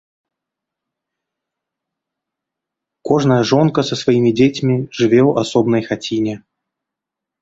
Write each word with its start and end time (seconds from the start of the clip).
Кожная 3.09 3.39
жонка 3.51 3.83
са 3.91 3.95
сваімі 4.03 4.35
дзецьмі 4.41 4.75
жыве 4.97 5.21
ў 5.29 5.45
асобнай 5.47 5.81
хаціне. 5.93 6.35